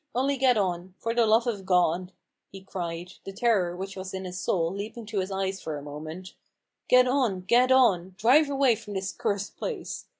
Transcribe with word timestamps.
Only 0.15 0.35
get 0.37 0.57
on 0.57 0.79
1 0.81 0.95
For 0.97 1.13
the 1.13 1.27
love 1.27 1.45
of 1.45 1.63
God," 1.63 2.11
he 2.51 2.61
cried, 2.63 3.13
the 3.23 3.31
terror 3.31 3.75
which 3.75 3.95
was 3.95 4.15
in 4.15 4.25
his 4.25 4.39
soul 4.39 4.73
leaping 4.73 5.05
to 5.05 5.19
his 5.19 5.29
eyes 5.31 5.61
for 5.61 5.77
a 5.77 5.83
moment," 5.83 6.33
get 6.89 7.07
on! 7.07 7.41
get 7.41 7.71
on! 7.71 8.15
Drive 8.17 8.49
away 8.49 8.73
from 8.75 8.93
this 8.95 9.11
cursed 9.11 9.57
place. 9.57 10.07